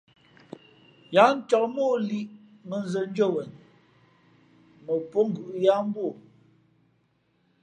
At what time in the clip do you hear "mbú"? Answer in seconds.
5.87-6.01